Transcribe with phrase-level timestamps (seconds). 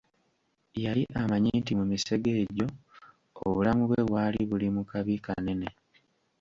[0.83, 2.67] Yali amanyi nti mu misege egyo
[3.45, 5.67] obulamu bwe bwali buli mu kabi kanene.